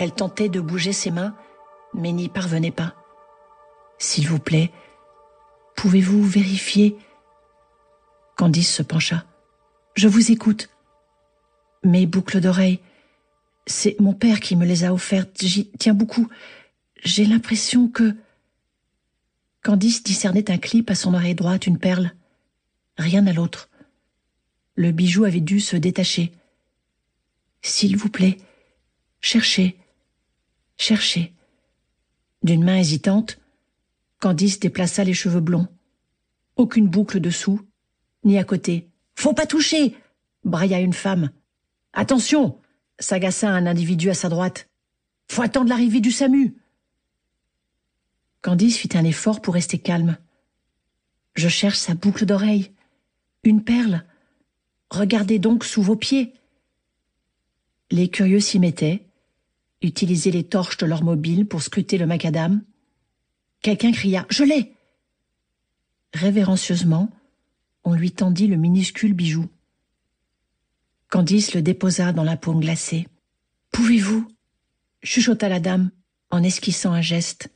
[0.00, 1.36] Elle tentait de bouger ses mains,
[1.92, 2.94] mais n'y parvenait pas.
[3.98, 4.72] S'il vous plaît,
[5.76, 6.96] pouvez-vous vérifier
[8.34, 9.26] Candice se pencha.
[9.96, 10.70] Je vous écoute.
[11.84, 12.80] Mes boucles d'oreilles,
[13.66, 15.36] c'est mon père qui me les a offertes.
[15.42, 16.28] J'y tiens beaucoup.
[17.04, 18.16] J'ai l'impression que...
[19.62, 22.12] Candice discernait un clip à son oreille droite, une perle.
[22.96, 23.68] Rien à l'autre.
[24.76, 26.32] Le bijou avait dû se détacher.
[27.60, 28.38] S'il vous plaît,
[29.20, 29.76] cherchez,
[30.80, 31.34] cherchez.
[32.42, 33.38] D'une main hésitante,
[34.18, 35.68] Candice déplaça les cheveux blonds.
[36.56, 37.60] Aucune boucle dessous,
[38.24, 38.88] ni à côté.
[39.14, 39.94] Faut pas toucher
[40.44, 41.30] brailla une femme.
[41.92, 42.58] Attention
[42.98, 44.68] s'agaça un individu à sa droite.
[45.28, 46.56] Faut attendre l'arrivée du SAMU.
[48.42, 50.16] Candice fit un effort pour rester calme.
[51.34, 52.72] Je cherche sa boucle d'oreille.
[53.44, 54.04] Une perle.
[54.90, 56.32] Regardez donc sous vos pieds.
[57.90, 59.09] Les curieux s'y mettaient,
[59.82, 62.62] utilisaient les torches de leur mobile pour scruter le macadam.
[63.62, 64.74] Quelqu'un cria Je l'ai
[66.12, 67.10] Révérencieusement,
[67.84, 69.48] on lui tendit le minuscule bijou.
[71.08, 73.06] Candice le déposa dans la paume glacée.
[73.72, 74.28] Pouvez-vous
[75.02, 75.90] chuchota la dame
[76.30, 77.50] en esquissant un geste.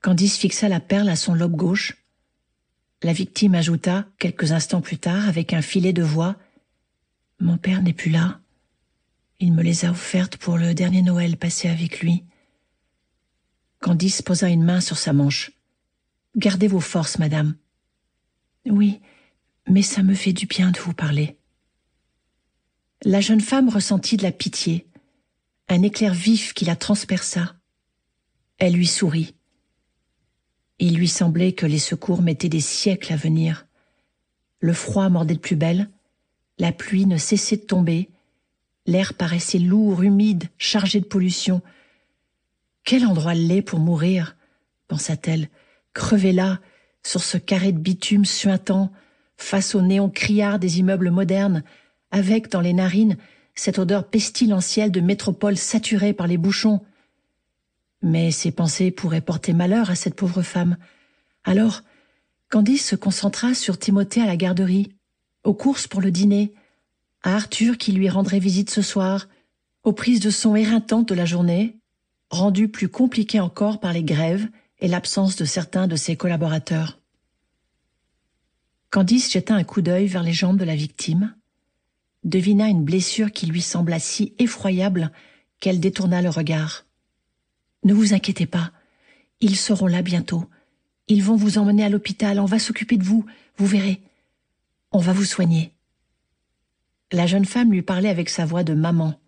[0.00, 1.96] Candice fixa la perle à son lobe gauche.
[3.02, 6.36] La victime ajouta, quelques instants plus tard, avec un filet de voix
[7.38, 8.40] Mon père n'est plus là.
[9.40, 12.24] Il me les a offertes pour le dernier Noël passé avec lui.
[13.80, 15.50] Candice posa une main sur sa manche.
[16.36, 17.56] Gardez vos forces, madame.
[18.66, 19.00] Oui,
[19.68, 21.36] mais ça me fait du bien de vous parler.
[23.02, 24.86] La jeune femme ressentit de la pitié,
[25.68, 27.56] un éclair vif qui la transperça.
[28.58, 29.34] Elle lui sourit.
[30.78, 33.66] Il lui semblait que les secours mettaient des siècles à venir.
[34.60, 35.90] Le froid mordait de plus belle,
[36.58, 38.10] la pluie ne cessait de tomber,
[38.86, 41.62] l'air paraissait lourd, humide, chargé de pollution.
[42.84, 44.36] Quel endroit laid pour mourir,
[44.88, 45.48] pensa-t-elle,
[45.94, 46.60] crever là,
[47.02, 48.92] sur ce carré de bitume suintant,
[49.36, 51.62] face au néon criard des immeubles modernes,
[52.10, 53.16] avec dans les narines
[53.54, 56.80] cette odeur pestilentielle de métropole saturée par les bouchons.
[58.02, 60.76] Mais ces pensées pourraient porter malheur à cette pauvre femme.
[61.44, 61.82] Alors,
[62.50, 64.94] Candice se concentra sur Timothée à la garderie,
[65.44, 66.52] aux courses pour le dîner,
[67.24, 69.28] à Arthur qui lui rendrait visite ce soir,
[69.82, 71.78] aux prises de son éreintantes de la journée,
[72.28, 74.46] rendues plus compliquées encore par les grèves
[74.78, 77.00] et l'absence de certains de ses collaborateurs.
[78.90, 81.34] Candice jeta un coup d'œil vers les jambes de la victime,
[82.24, 85.10] devina une blessure qui lui sembla si effroyable
[85.60, 86.84] qu'elle détourna le regard.
[87.84, 88.70] Ne vous inquiétez pas,
[89.40, 90.44] ils seront là bientôt.
[91.08, 93.24] Ils vont vous emmener à l'hôpital, on va s'occuper de vous,
[93.56, 94.02] vous verrez.
[94.92, 95.73] On va vous soigner.
[97.14, 99.20] La jeune femme lui parlait avec sa voix de maman,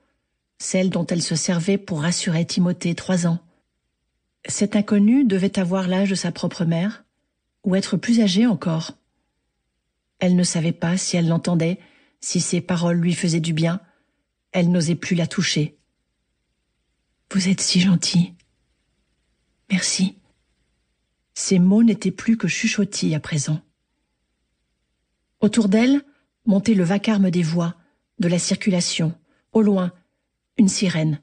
[0.59, 3.39] celle dont elle se servait pour rassurer Timothée, trois ans.
[4.49, 7.05] Cet inconnu devait avoir l'âge de sa propre mère,
[7.63, 8.99] ou être plus âgé encore.
[10.19, 11.79] Elle ne savait pas si elle l'entendait,
[12.21, 13.81] si ses paroles lui faisaient du bien,
[14.51, 15.79] elle n'osait plus la toucher.
[17.31, 18.35] Vous êtes si gentil.
[19.71, 20.19] Merci.
[21.35, 23.61] Ces mots n'étaient plus que chuchotis à présent.
[25.39, 26.03] Autour d'elle
[26.47, 27.75] montait le vacarme des voix,
[28.19, 29.15] de la circulation.
[29.53, 29.93] Au loin,
[30.59, 31.21] une sirène.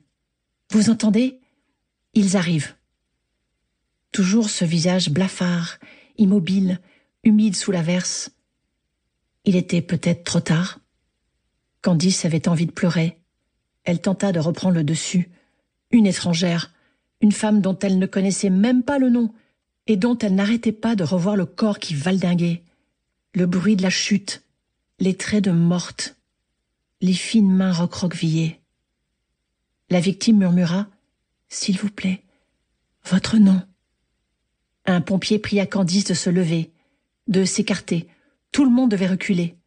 [0.72, 1.40] Vous entendez?
[2.14, 2.76] Ils arrivent.
[4.12, 5.80] Toujours ce visage blafard,
[6.18, 6.80] immobile,
[7.24, 8.32] humide sous la verse.
[9.46, 10.80] Il était peut-être trop tard.
[11.82, 13.20] Candice avait envie de pleurer.
[13.84, 15.30] Elle tenta de reprendre le dessus.
[15.92, 16.72] Une étrangère,
[17.22, 19.34] une femme dont elle ne connaissait même pas le nom,
[19.88, 22.64] et dont elle n'arrêtait pas de revoir le corps qui valdinguait,
[23.34, 24.43] le bruit de la chute,
[25.04, 26.16] les traits de morte,
[27.02, 28.62] les fines mains recroquevillées.
[29.90, 30.88] La victime murmura
[31.50, 32.24] S'il vous plaît,
[33.04, 33.62] votre nom.
[34.86, 36.72] Un pompier pria Candice de se lever,
[37.28, 38.08] de s'écarter.
[38.54, 39.58] Tout le monde devait reculer.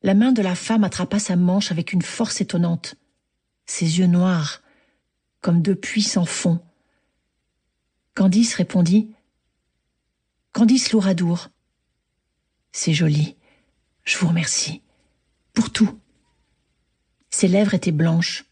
[0.00, 2.94] La main de la femme attrapa sa manche avec une force étonnante.
[3.66, 4.62] Ses yeux noirs,
[5.42, 6.64] comme deux puissants fonds.
[8.14, 9.12] Candice répondit
[10.52, 11.50] Candice Louradour.
[12.72, 13.36] C'est joli.
[14.04, 14.82] Je vous remercie.
[15.52, 15.98] Pour tout.
[17.30, 18.44] Ses lèvres étaient blanches.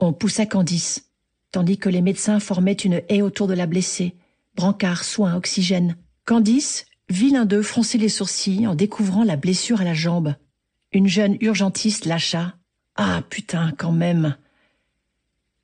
[0.00, 1.10] On poussa Candice,
[1.52, 4.16] tandis que les médecins formaient une haie autour de la blessée.
[4.56, 5.96] Brancard, soins, oxygène.
[6.24, 10.34] Candice vit l'un d'eux froncer les sourcils en découvrant la blessure à la jambe.
[10.92, 12.56] Une jeune urgentiste lâcha.
[12.96, 14.36] Ah, putain, quand même.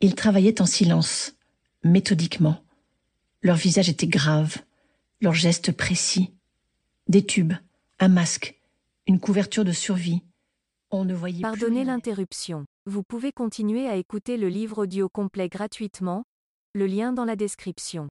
[0.01, 1.35] Ils travaillaient en silence,
[1.85, 2.63] méthodiquement.
[3.43, 4.57] Leur visage était grave,
[5.21, 6.33] leurs gestes précis.
[7.09, 7.55] Des tubes,
[7.99, 8.60] un masque,
[9.11, 10.23] une couverture de survie,
[10.93, 12.65] On ne voyait plus Pardonnez l'interruption.
[12.87, 16.23] Vous pouvez continuer à écouter le livre audio complet gratuitement,
[16.75, 18.07] le lien dans la description.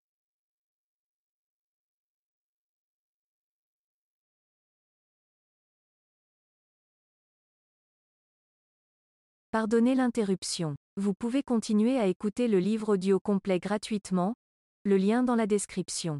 [9.51, 10.75] Pardonnez l'interruption.
[10.98, 14.34] Vous pouvez continuer à écouter le livre audio complet gratuitement,
[14.84, 16.19] le lien dans la description.